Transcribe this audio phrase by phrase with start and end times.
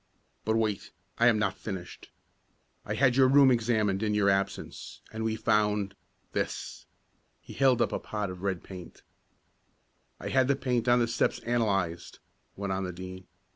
[0.45, 2.09] But wait, I am not finished.
[2.85, 5.93] I had your room examined in your absence, and we found
[6.31, 6.87] this."
[7.39, 9.03] He held up a pot of red paint.
[10.19, 12.17] "I had the paint on the steps analyzed,"
[12.55, 13.27] went on the Dean.